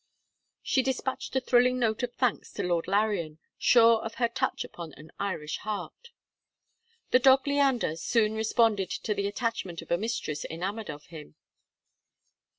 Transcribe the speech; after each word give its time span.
She 0.63 0.81
despatched 0.81 1.35
a 1.35 1.39
thrilling 1.39 1.77
note 1.77 2.01
of 2.01 2.15
thanks 2.15 2.51
to 2.53 2.63
Lord 2.63 2.87
Larrian, 2.87 3.37
sure 3.59 4.01
of 4.03 4.15
her 4.15 4.27
touch 4.27 4.63
upon 4.63 4.93
an 4.95 5.11
Irish 5.19 5.57
heart. 5.59 6.07
The 7.11 7.19
dog 7.19 7.45
Leander 7.45 7.95
soon 7.97 8.33
responded 8.33 8.89
to 8.89 9.13
the 9.13 9.27
attachment 9.27 9.79
of 9.83 9.91
a 9.91 9.99
mistress 9.99 10.43
enamoured 10.43 10.89
of 10.89 11.05
him. 11.05 11.35